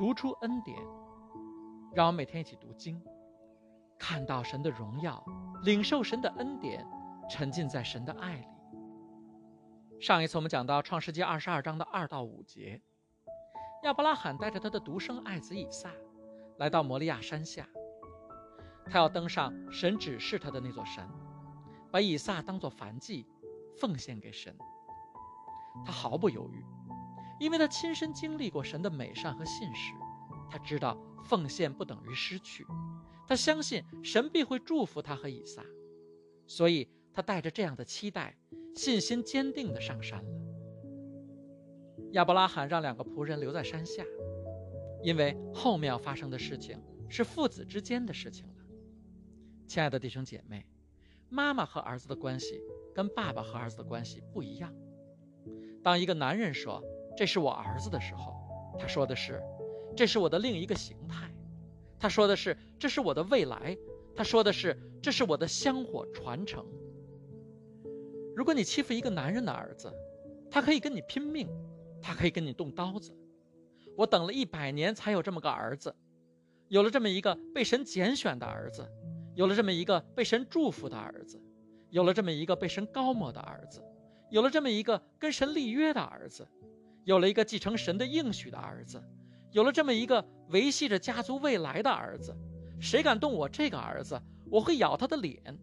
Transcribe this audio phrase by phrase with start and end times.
[0.00, 0.78] 读出恩典，
[1.92, 2.98] 让我每天一起读经，
[3.98, 5.22] 看到神的荣耀，
[5.62, 6.82] 领受神的恩典，
[7.28, 8.46] 沉浸在神的爱里。
[10.00, 12.80] 上一次我们讲到创世纪二十二章的二到五节，
[13.82, 15.90] 亚伯拉罕带着他的独生爱子以撒，
[16.56, 17.68] 来到摩利亚山下，
[18.86, 21.06] 他要登上神指示他的那座山，
[21.92, 23.26] 把以撒当作燔祭，
[23.78, 24.56] 奉献给神。
[25.84, 26.64] 他毫不犹豫。
[27.40, 29.94] 因为他亲身经历过神的美善和信实，
[30.50, 32.64] 他知道奉献不等于失去，
[33.26, 35.64] 他相信神必会祝福他和以撒，
[36.46, 38.36] 所以他带着这样的期待，
[38.76, 40.30] 信心坚定地上山了。
[42.12, 44.04] 亚伯拉罕让两个仆人留在山下，
[45.02, 46.78] 因为后面要发生的事情
[47.08, 48.54] 是父子之间的事情了。
[49.66, 50.66] 亲爱的弟兄姐妹，
[51.30, 52.60] 妈妈和儿子的关系
[52.94, 54.74] 跟爸爸和儿子的关系不一样。
[55.82, 56.82] 当一个男人说，
[57.20, 58.32] 这是我儿子的时候，
[58.78, 59.42] 他说的是，
[59.94, 61.30] 这是我的另一个形态。
[61.98, 63.76] 他说的是，这是我的未来。
[64.16, 66.64] 他说的是，这是我的香火传承。
[68.34, 69.92] 如果你欺负一个男人的儿子，
[70.50, 71.46] 他可以跟你拼命，
[72.00, 73.14] 他可以跟你动刀子。
[73.98, 75.94] 我等了一百年才有这么个儿子，
[76.68, 78.90] 有了这么一个被神拣选的儿子，
[79.34, 81.38] 有了这么一个被神祝福的儿子，
[81.90, 83.84] 有了这么一个被神高抹的儿子，
[84.30, 86.48] 有了这么一个跟神立约的儿子。
[87.04, 89.02] 有了一个继承神的应许的儿子，
[89.50, 92.36] 有了这么一个维系着家族未来的儿子，
[92.80, 94.20] 谁敢动我这个儿子，
[94.50, 95.58] 我会咬他的脸。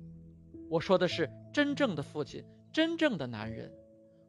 [0.69, 2.43] 我说的是真正的父亲，
[2.73, 3.71] 真正的男人，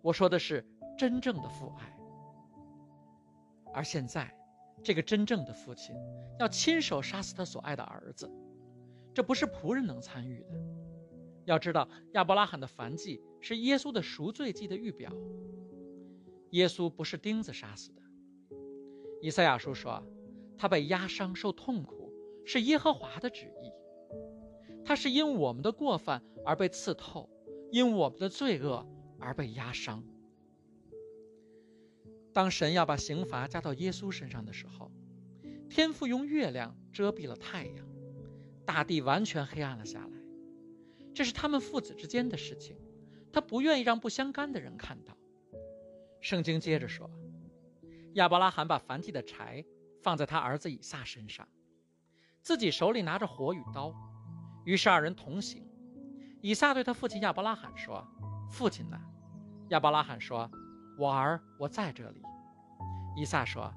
[0.03, 0.65] 我说的是
[0.97, 1.99] 真正的父爱。
[3.75, 4.33] 而现在，
[4.83, 5.95] 这个真正的父亲
[6.39, 8.31] 要亲手杀死他所爱的儿子，
[9.13, 10.49] 这不是仆人能参与的。
[11.45, 15.11] 要知道，亚伯拉罕的燔祭是耶稣的赎罪祭的预表。
[16.51, 18.03] 耶稣不是钉子杀死的，
[19.21, 20.03] 以赛亚书说，
[20.57, 22.13] 他被压伤受痛苦，
[22.47, 23.71] 是耶和华的旨意。
[24.85, 27.29] 他是因我们的过犯而被刺透，
[27.71, 28.89] 因我们的罪恶
[29.19, 30.03] 而被压伤。
[32.33, 34.91] 当神要把刑罚加到耶稣身上的时候，
[35.69, 37.87] 天父用月亮遮蔽了太阳，
[38.65, 40.13] 大地完全黑暗了下来。
[41.13, 42.75] 这是他们父子之间的事情，
[43.31, 45.18] 他不愿意让不相干的人看到。
[46.29, 47.11] 圣经接着说，
[48.17, 49.65] 亚伯拉罕把燔祭的柴
[50.03, 51.49] 放在他儿子以撒身上，
[52.43, 53.95] 自己手里拿着火与刀，
[54.67, 55.67] 于是二人同行。
[56.43, 58.07] 以撒对他父亲亚伯拉罕说
[58.53, 59.01] ：“父亲呢？”
[59.73, 60.51] 亚伯拉罕说
[61.01, 62.21] ：“我儿，我在这里。”
[63.17, 63.73] 以撒说：“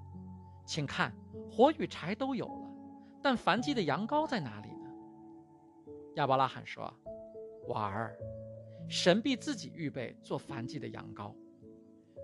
[0.68, 1.16] 请看，
[1.50, 2.70] 火与柴都有了，
[3.24, 4.92] 但燔祭的羊羔在哪里呢？”
[6.20, 6.94] 亚伯拉罕说
[7.66, 8.14] ：“我儿，
[8.90, 11.34] 神必自己预备做燔祭的羊羔。”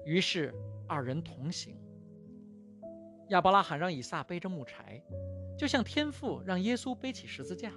[0.07, 0.53] 于是
[0.87, 1.75] 二人同行。
[3.27, 5.03] 亚伯拉罕让以撒背着木柴，
[5.57, 7.73] 就像天父让耶稣背起十字架。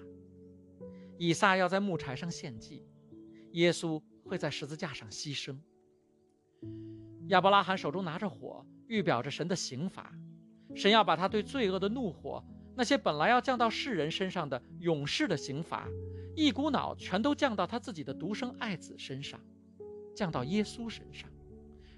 [1.19, 2.87] 以撒要在木柴上献祭，
[3.55, 5.59] 耶稣会在十字架上牺牲。
[7.31, 10.15] 亚伯拉罕手中拿着火，预表着神的刑罚，
[10.77, 12.45] 神要把他对罪恶的怒火，
[12.77, 15.89] 那些本来要降到世人身上的永世的刑罚，
[16.37, 19.41] 一股脑全都降到他自己的独生爱子身上，
[20.15, 21.29] 降到耶稣身上。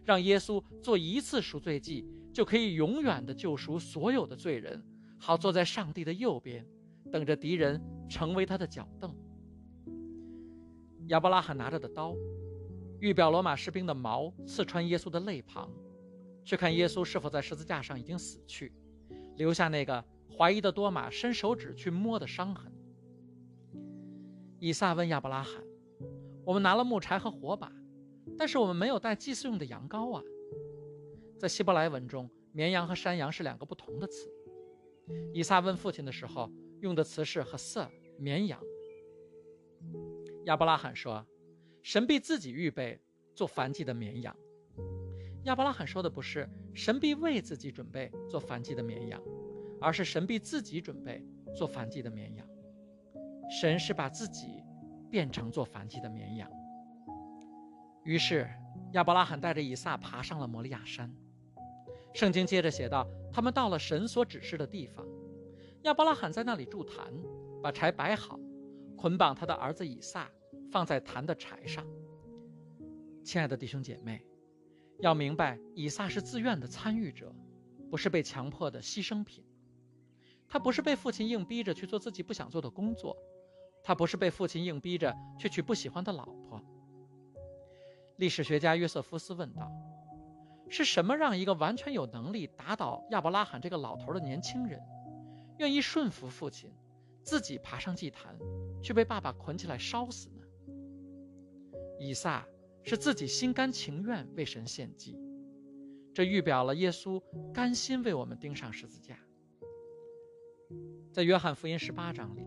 [0.05, 4.83] 让耶稣做一次赎罪祭，就可以永远的救赎所有的罪人，
[5.19, 6.67] 好坐在上帝的右边，
[7.11, 9.15] 等着敌人成为他的脚凳。
[11.09, 12.15] 亚伯拉罕拿着的刀，
[13.01, 15.71] 预表罗马士兵的矛刺穿耶稣的肋旁，
[16.45, 18.73] 去看耶稣是否在十字架上已经死去，
[19.37, 20.05] 留下那个
[20.37, 22.73] 怀疑的多马伸手指去摸的伤痕。
[24.59, 25.63] 以撒问亚伯拉罕
[26.47, 27.71] ：“我们拿了木柴和火把。”
[28.39, 30.23] 但是我们没有带祭祀用的羊羔啊。
[31.39, 34.31] 在希伯来文中，绵羊和山羊是两个不同的词。
[35.35, 36.51] 以撒问父亲的时候，
[36.81, 38.61] 用的词是和色绵羊。
[40.45, 41.27] 亚伯拉罕说
[41.83, 43.01] ：“神必自己预备
[43.35, 44.37] 做燔祭的绵羊。”
[45.45, 49.21] 亚伯拉罕说的不是神必为自己准备做燔祭的绵羊，
[49.81, 51.25] 而是神必自己准备
[51.57, 52.47] 做燔祭的绵羊。
[53.51, 54.63] 神是把自己
[55.11, 56.49] 变成做燔祭的绵羊。
[58.05, 58.49] 于是，
[58.95, 61.15] 亚伯拉罕带着以撒爬上了摩利亚山。
[62.13, 65.07] 圣经接着写道：“他们到了神所指示的地方，
[65.83, 67.13] 亚伯拉罕在那里筑坛，
[67.63, 68.39] 把柴摆好，
[68.97, 70.29] 捆绑他的儿子以撒，
[70.71, 71.87] 放在坛的柴上。”
[73.25, 74.27] 亲爱的弟兄姐妹，
[74.99, 77.33] 要明白，以撒是自愿的参与者，
[77.89, 79.45] 不是被强迫的牺牲品。
[80.49, 83.17] 他不是被父亲硬逼着去做自己不想做的工作，
[83.83, 86.42] 他不是被父亲硬逼着去娶不喜欢的老婆。
[88.23, 89.69] 历史学家约瑟夫斯问道
[90.71, 94.81] ：“是什么让一个完全有能力打倒亚伯拉罕这个老头的年轻人，
[95.59, 96.71] 愿意顺服父亲，
[97.25, 98.39] 自己爬上祭坛，
[98.81, 100.45] 去被爸爸捆起来烧死呢？
[101.99, 102.47] 以撒
[102.85, 105.19] 是自己心甘情愿为神献祭，
[106.15, 107.21] 这预表了耶稣
[107.53, 109.19] 甘心为我们钉上十字架。
[111.13, 112.47] 在约翰福音十八章里，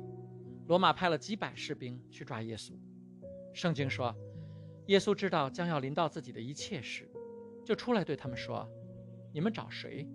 [0.67, 2.71] 罗马派了几百士兵去抓耶稣。
[3.53, 4.15] 圣经说，
[4.87, 7.09] 耶稣知道将要临到自己的一切事，
[7.63, 8.67] 就出来对他们说
[9.33, 10.07] ：“你们找谁？”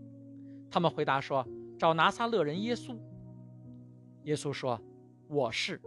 [0.71, 1.47] 他们回答说
[1.79, 2.97] ：“找拿撒勒人耶稣。”
[4.25, 4.81] 耶稣说
[5.29, 5.81] ：“我是。”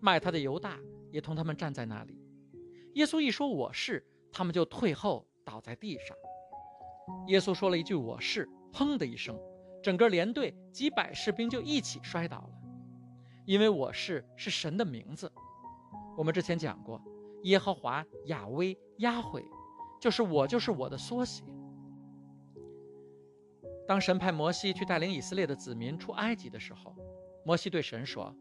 [0.00, 0.78] 卖他的犹大
[1.10, 2.18] 也同他们站在那里。
[2.94, 6.16] 耶稣一说“我是”，他们就退后倒在地上。
[7.28, 9.38] 耶稣说了一句“我是”，砰的一声，
[9.82, 12.50] 整个连队几百士兵就一起摔倒了，
[13.46, 15.30] 因为“我是”是神的名字。
[16.16, 17.00] 我们之前讲过，
[17.44, 19.42] 耶和华、亚威、亚会，
[20.00, 21.42] 就是我，就是我的缩写。
[23.86, 26.94] 当神派摩西去带领以色列的子民出埃及的时候，
[27.44, 28.34] 摩西对神说：“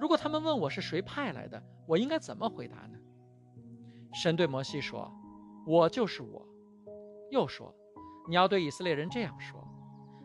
[0.00, 2.98] 如果他们问我是谁派来的，我应该怎么回答呢？”
[4.14, 5.12] 神对摩西说
[5.66, 6.46] ：“我就是我。”
[7.30, 7.74] 又说
[8.26, 9.62] ：“你要对以色列人这样说：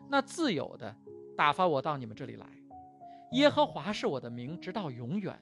[0.08, 0.96] 那自有的
[1.36, 2.46] 打发我到你们这里来，
[3.32, 5.38] 耶和华是我的名，直到永远。”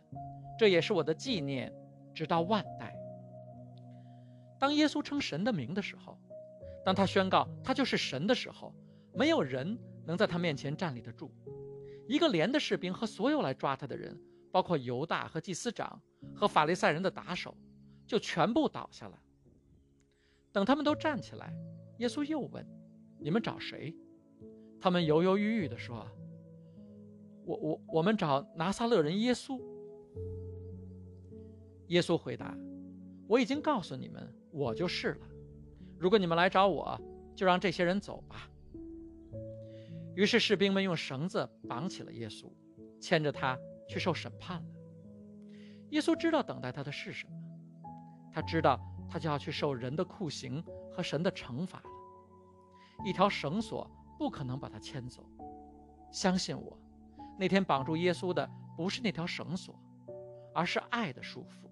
[0.58, 1.72] 这也是我的纪念，
[2.14, 2.94] 直到万代。
[4.58, 6.16] 当耶稣称神的名的时候，
[6.84, 8.74] 当他宣告他就是神的时候，
[9.12, 11.30] 没有人能在他面前站立得住。
[12.06, 14.18] 一个连的士兵和所有来抓他的人，
[14.52, 16.00] 包括犹大和祭司长
[16.34, 17.54] 和法利赛人的打手，
[18.06, 19.18] 就全部倒下了。
[20.52, 21.52] 等他们都站起来，
[21.98, 22.64] 耶稣又问
[23.18, 23.94] ：“你们找谁？”
[24.80, 26.06] 他们犹犹豫豫地说
[27.44, 29.60] ：“我我我们找拿撒勒人耶稣。”
[31.94, 32.52] 耶稣回答
[33.28, 35.26] ：“我已经告诉你们，我就是了。
[35.96, 37.00] 如果你们来找我，
[37.36, 38.50] 就让这些人走吧。”
[40.16, 42.50] 于是士兵们用绳子绑起了耶稣，
[43.00, 43.56] 牵着他
[43.88, 44.66] 去受审判了。
[45.90, 47.32] 耶稣知道等待他的是什么，
[48.32, 51.90] 他知道他就要去受人的酷刑和神的惩罚了。
[53.04, 53.88] 一条绳索
[54.18, 55.24] 不可能把他牵走。
[56.10, 56.76] 相信我，
[57.38, 59.80] 那天绑住耶稣的不是那条绳索，
[60.52, 61.63] 而是爱的束缚。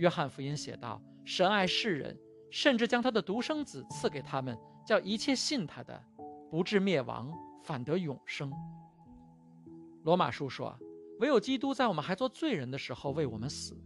[0.00, 2.18] 约翰福音写道：“神爱世人，
[2.50, 6.02] 甚至将他的独生子赐给他们，叫一切信他的，
[6.50, 7.30] 不至灭亡，
[7.62, 8.50] 反得永生。”
[10.04, 10.74] 罗马书说
[11.20, 13.78] ：“唯有基督在我们还做罪人的时候为我们死，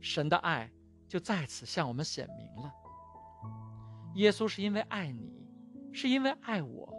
[0.00, 0.68] 神的爱
[1.06, 2.72] 就在此向我们显明了。
[4.16, 5.46] 耶稣是因为爱你，
[5.92, 6.92] 是因为爱我，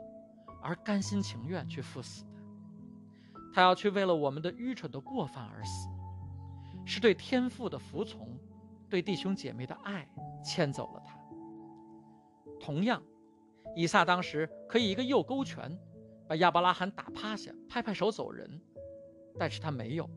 [0.61, 2.39] 而甘心情愿去赴死的。
[3.53, 5.89] 他要去为了我们的愚蠢的过犯而死，
[6.85, 8.25] 是对天父的服从。”
[8.93, 10.07] 对弟兄姐妹的爱
[10.45, 11.17] 牵走了他。
[12.59, 13.01] 同样，
[13.75, 15.75] 以撒当时可以一个右勾拳
[16.27, 18.61] 把亚伯拉罕打趴下，拍拍手走人，
[19.39, 20.07] 但是他没有，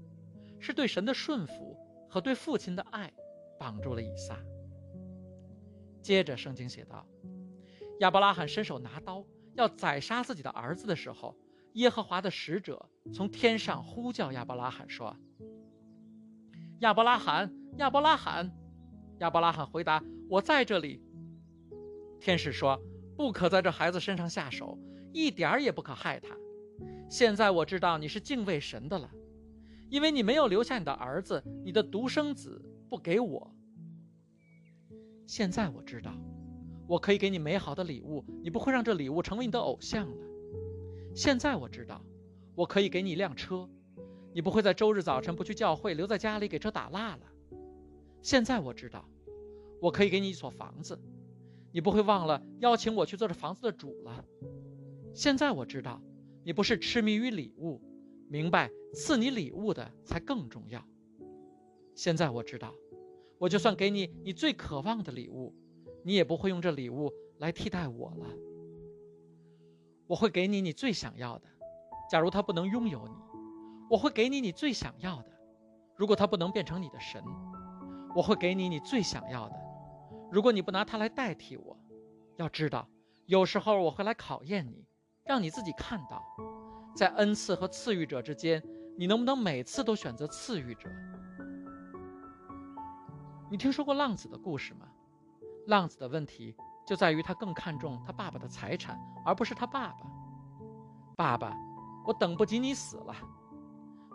[0.60, 1.74] 是对神的顺服
[2.06, 3.10] 和对父亲的爱
[3.58, 4.38] 绑住了以撒。
[6.02, 7.06] 接着，圣经写道：
[8.00, 9.24] 亚伯拉罕伸手拿刀
[9.54, 11.34] 要宰杀自己的儿子的时候，
[11.72, 15.16] 耶和华的使者从天上呼叫亚伯拉罕说
[16.80, 18.54] ：“亚伯拉罕，亚伯拉罕。”
[19.18, 21.02] 亚伯拉罕回答：“我在这里。”
[22.20, 22.80] 天使说
[23.16, 24.78] ：“不可在这孩子身上下手，
[25.12, 26.36] 一点儿也不可害他。
[27.08, 29.10] 现在我知道你是敬畏神的了，
[29.88, 33.54] 因为你没有留下你的儿子，你的独生子不给我。
[35.26, 36.12] 现在我知道，
[36.86, 40.26] 我可以给你美好的礼物，你不会让这礼物成为你的偶像了。
[41.14, 42.02] 现在我知道，
[42.54, 43.68] 我可以给你一辆车，
[44.34, 47.22] 你不会在周日早晨不去教会，留在家里给车打蜡了。”
[48.22, 49.08] 现在我知道，
[49.80, 50.98] 我可以给你一所房子，
[51.72, 54.24] 你不会忘了邀请我去做这房子的主了。
[55.14, 56.02] 现在我知道，
[56.44, 57.80] 你不是痴迷于礼物，
[58.28, 60.84] 明白赐你礼物的才更重要。
[61.94, 62.74] 现在我知道，
[63.38, 65.54] 我就算给你你最渴望的礼物，
[66.04, 68.26] 你也不会用这礼物来替代我了。
[70.06, 71.48] 我会给你你最想要的，
[72.10, 73.14] 假如他不能拥有你，
[73.90, 75.30] 我会给你你最想要的，
[75.96, 77.22] 如果他不能变成你的神。
[78.16, 79.54] 我会给你你最想要的，
[80.32, 81.76] 如果你不拿它来代替我，
[82.36, 82.88] 要知道，
[83.26, 84.86] 有时候我会来考验你，
[85.22, 86.24] 让你自己看到，
[86.94, 88.62] 在恩赐和赐予者之间，
[88.96, 90.88] 你能不能每次都选择赐予者？
[93.50, 94.88] 你听说过浪子的故事吗？
[95.66, 96.56] 浪子的问题
[96.86, 99.98] 就在于他更看重他爸爸的财产，而不是他爸爸。
[101.18, 101.54] 爸爸，
[102.06, 103.14] 我等不及你死了，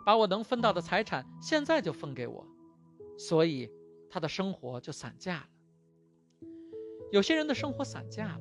[0.04, 2.44] 把我能分到的财产现在就分给我，
[3.16, 3.70] 所以。
[4.12, 5.48] 他的生活就散架了。
[7.10, 8.40] 有些人的生活散架了，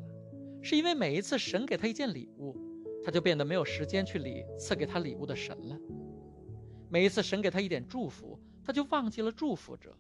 [0.62, 2.58] 是因为每一次神给他一件礼物，
[3.06, 5.80] 他就变得没有时间去理赐给他礼物的神了。
[6.90, 9.96] 每一次神给他一点祝福，他就忘记了祝福者。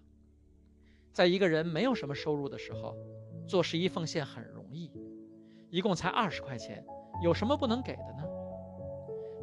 [1.13, 2.93] 在一个人没有什么收入的时候，
[3.47, 4.91] 做十一奉献很容易，
[5.69, 6.85] 一共才二十块钱，
[7.23, 8.23] 有什么不能给的呢？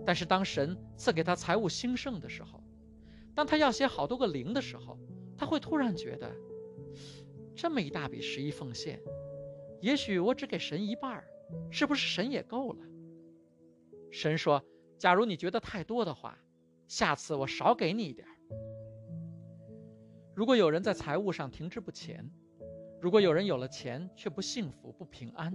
[0.05, 2.63] 但是当神赐给他财务兴盛的时候，
[3.35, 4.99] 当他要写好多个零的时候，
[5.39, 6.31] 他会突然觉得，
[7.55, 9.01] 这么一大笔十一奉献，
[9.81, 11.25] 也许我只给神一半儿，
[11.71, 12.85] 是不是神也够了？
[14.11, 14.63] 神说
[14.99, 16.37] ：“假如你觉得太多的话。”
[16.89, 18.35] 下次我少给你一点儿
[20.35, 22.27] 如果有人在财务上停滞不前，
[22.99, 25.53] 如果有人有了钱却不幸福不平安，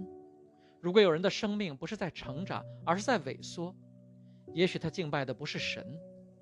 [0.80, 3.76] 如果有人的生命不是在成长，而是在萎缩，
[4.54, 6.00] 也许他敬拜的不是神，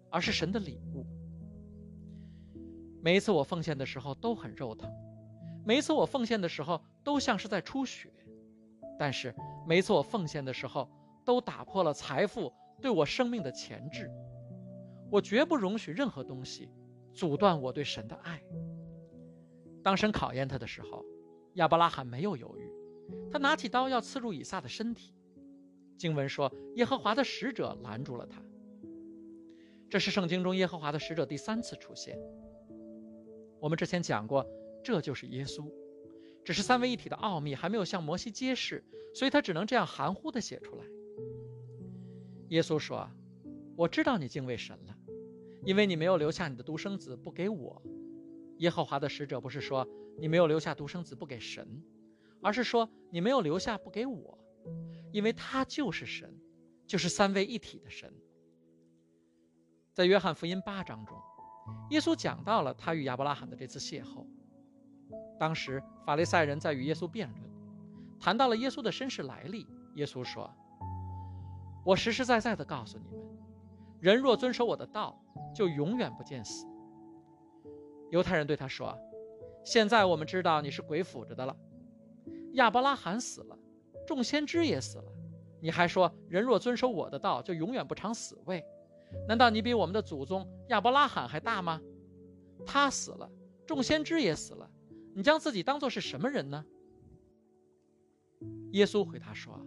[0.10, 1.06] 而是神的礼物。
[3.03, 4.89] 每一次我奉献的时候都很肉疼，
[5.65, 8.12] 每一次我奉献的时候都像是在出血，
[9.00, 9.34] 但是
[9.67, 10.88] 每一次我奉献的时候
[11.25, 14.10] 都打破了财富对我生命的钳制。
[15.10, 16.70] 我绝不容许任何东西
[17.12, 18.41] 阻断我对神的爱。
[19.84, 21.03] 当神考验他的时候，
[21.55, 22.72] 亚伯拉罕没有犹豫，
[23.31, 25.15] 他拿起刀要刺入以撒的身体。
[25.98, 28.41] 经文说，耶和华的使者拦住了他。
[29.89, 32.17] 这是圣经中耶和华的使者第三次出现。
[33.62, 34.46] 我们之前讲过，
[34.84, 35.72] 这就是耶稣，
[36.44, 40.84] 只是三位一体的奥秘还没有向摩西揭示，所以他只能这样含糊地写出来。
[42.50, 43.08] 耶稣说
[43.77, 44.98] ：“我知道你敬畏神了。”
[45.63, 47.80] 因为你没有留下你的独生子不给我，
[48.58, 49.88] 耶和华的使者不是说
[50.18, 51.84] 你没有留下独生子不给神，
[52.41, 54.39] 而是说你没有留下不给我，
[55.12, 56.36] 因为他就是神，
[56.88, 58.12] 就是三位一体的神。
[59.94, 61.15] 在约翰福音八章中，
[61.92, 64.26] 耶稣讲到了他与亚伯拉罕的这次邂逅。
[65.38, 67.42] 当时法利赛人在与耶稣辩论，
[68.20, 69.68] 谈到了耶稣的身世来历。
[69.96, 70.50] 耶稣说
[71.84, 73.22] ：“我实实在在的告诉你们。”
[74.00, 75.22] 人若遵守我的道，
[75.54, 76.66] 就永远不见死。
[78.10, 78.98] 犹太人对他说
[79.66, 81.56] ：“现在我们知道你是鬼附着的了。
[82.54, 83.60] 亚伯拉罕死了，
[84.08, 85.12] 众先知也死了，
[85.62, 88.64] 你还说人若遵守我的道，就永远不尝死味？
[89.27, 91.82] 难道你比我们的祖宗亚伯拉罕还大吗？
[92.65, 93.30] 他死了，
[93.65, 94.70] 众先知也死了，
[95.13, 96.65] 你将自己当作是什么人呢？”
[98.74, 99.60] 耶稣回答说：“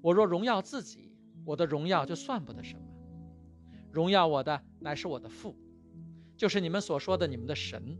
[0.00, 1.12] 我若荣耀自己，
[1.44, 2.82] 我的荣耀就算不得什么。”
[3.92, 5.56] 荣耀我的乃是我的父，
[6.36, 7.98] 就是你们所说的你们的神。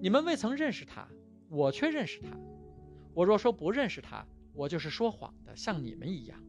[0.00, 1.08] 你们未曾认识他，
[1.48, 2.28] 我却认识他。
[3.14, 6.40] 我若说不认识他，我就是说谎的，像你们一样。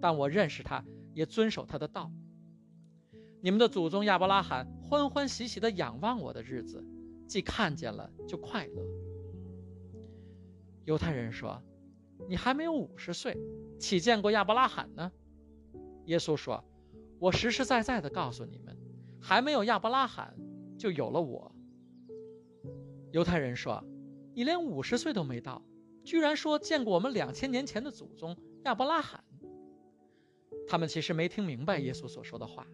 [0.00, 0.84] 但我认识他，
[1.18, 2.12] 也遵守他的道。
[3.40, 6.84] 你们的祖宗亚伯拉罕欢欢喜喜地仰望我的日子，
[7.26, 8.82] 既看见了就快乐。
[10.84, 11.60] 犹太人说
[12.30, 13.36] ：“你还没有五十岁，
[13.80, 15.10] 岂见过亚伯拉罕呢？”
[16.06, 16.64] 耶稣说。
[17.18, 18.78] 我实实在在的告诉你们，
[19.20, 20.36] 还没有亚伯拉罕，
[20.78, 21.52] 就有了我。
[23.10, 23.82] 犹太人说
[24.36, 25.60] ：“你连五十岁都没到，
[26.04, 29.24] 居然说见过我们两千年前的祖宗亚伯拉罕。”
[30.68, 32.66] 他们其实没听明白耶稣所说的话。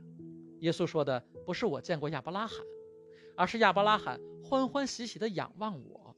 [0.60, 2.58] 耶稣说的不是我见过亚伯拉罕，
[3.36, 6.16] 而是亚伯拉罕欢欢喜喜的仰望我。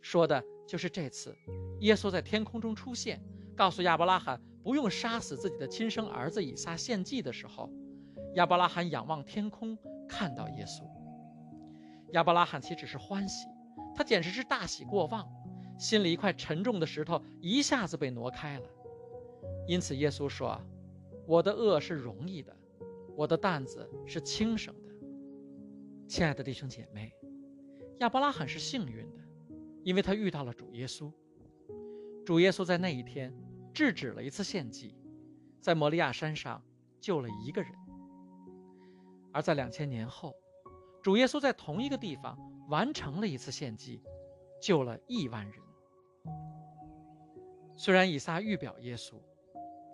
[0.00, 1.36] 说的就是这次，
[1.80, 3.22] 耶稣在天空中出现，
[3.56, 4.40] 告诉亚伯拉罕。
[4.64, 7.70] 不用杀死自己的亲生儿子以撒献祭的时候，
[8.36, 9.76] 亚伯拉罕仰望天空，
[10.08, 10.82] 看到耶稣。
[12.12, 13.46] 亚伯拉罕岂止是欢喜，
[13.94, 15.28] 他简直是大喜过望，
[15.78, 18.66] 心里一块沉重的石头一下子被挪开了。
[19.66, 20.60] 因此，耶稣说
[21.26, 22.56] ：“我的恶是容易的，
[23.16, 24.94] 我的担子是轻省的。”
[26.08, 27.12] 亲爱的弟兄姐妹，
[27.98, 29.20] 亚伯拉罕是幸运的，
[29.82, 31.12] 因为他遇到了主耶稣。
[32.24, 33.32] 主耶稣在那一天。
[33.74, 34.94] 制止了一次献祭，
[35.60, 36.62] 在摩利亚山上
[37.00, 37.72] 救了一个人；
[39.32, 40.32] 而在两千年后，
[41.02, 44.00] 主耶稣在同一个地方完成了一次献祭，
[44.62, 45.60] 救了亿万人。
[47.76, 49.16] 虽然以撒预表耶稣，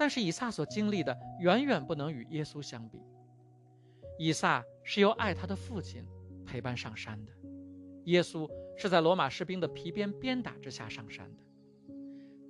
[0.00, 2.99] 但是以撒所经历的远远不能与耶稣相比。
[4.19, 6.02] 以撒是由爱他的父亲
[6.47, 7.33] 陪伴上山的，
[8.04, 11.42] 耶稣是在罗马士兵的皮鞭鞭打之下上山的。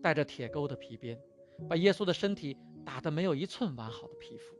[0.00, 1.20] 带着铁钩的皮鞭，
[1.68, 4.54] 把耶稣的身体打得没有一寸完好的皮肤，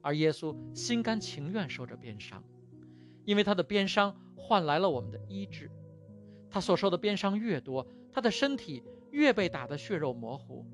[0.00, 2.42] 而耶稣心甘情愿受着鞭伤，
[3.26, 5.70] 因为他的鞭伤换来了我们的医治。
[6.48, 10.66] 他所受的鞭伤越多，他的身体越被打得血肉模糊，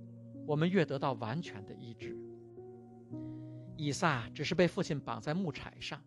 [0.48, 2.16] 我们越得到完全的医治。
[3.76, 6.02] 以撒只是被父亲绑在木柴上，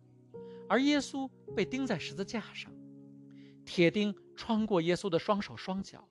[0.68, 2.72] 而耶稣被钉在十字架上。
[3.64, 6.06] 铁钉穿过耶稣的双手双脚，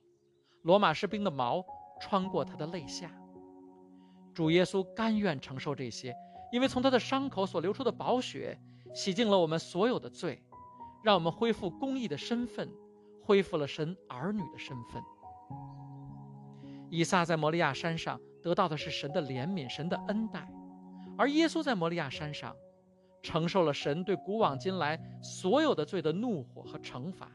[0.62, 1.62] 罗马士兵的矛
[2.00, 3.12] 穿过他的肋下。
[4.32, 6.16] 主耶稣甘愿承受这些，
[6.50, 8.58] 因为从他的伤口所流出的宝血，
[8.94, 10.42] 洗净了我们所有的罪，
[11.04, 12.72] 让我们恢复公义的身份，
[13.20, 15.02] 恢复了神儿女的身份。
[16.94, 20.46] 以撒在摩利亚山上得到的是神的怜悯、神的恩待，
[21.16, 22.54] 而耶稣在摩利亚山上
[23.22, 27.32] 承受了神对古往今来所有的罪的怒火和惩罚。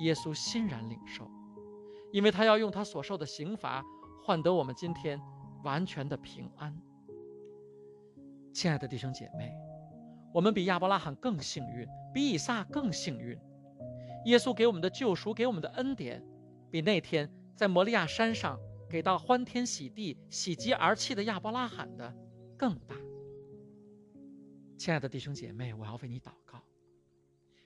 [0.00, 1.30] 耶稣欣然领受，
[2.10, 3.84] 因为他要用他所受的刑罚
[4.24, 5.20] 换得我们今天
[5.62, 6.76] 完全的平安。
[8.52, 9.52] 亲爱的弟兄姐妹，
[10.34, 13.38] 我们比亚伯拉罕更幸运，比以撒更幸运。
[14.24, 16.20] 耶稣给我们的救赎，给我们的恩典，
[16.68, 17.32] 比那天。
[17.56, 22.14] 在摩利亚山上给到欢天喜地、喜极而泣的亚伯拉罕的
[22.56, 22.96] 更大。
[24.76, 26.62] 亲爱的弟兄姐妹，我要为你祷告。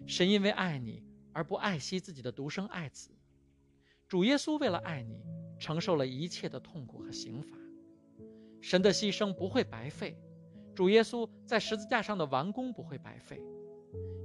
[0.06, 3.10] 神因为爱你而不爱惜自己的独生爱子，
[4.08, 5.22] 主耶稣为了爱你，
[5.58, 7.56] 承受了一切的痛苦和刑罚。
[8.60, 10.18] 神的牺牲不会白费，
[10.74, 13.40] 主耶稣在十字架上的完工不会白费，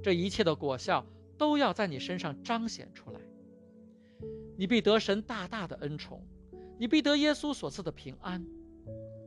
[0.02, 1.06] 这一切的果效
[1.38, 3.20] 都要在你身上彰显出来。
[4.60, 6.22] 你必得神大大的恩宠，
[6.78, 8.44] 你必得耶稣所赐的平安，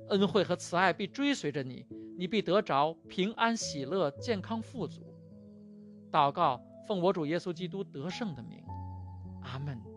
[0.10, 1.84] 恩惠和慈爱必追随着你，
[2.16, 5.02] 你必得着平安、喜乐、健康、富足。
[6.12, 8.63] 祷告，奉我主耶稣基督得胜的名，
[9.42, 9.92] 阿门。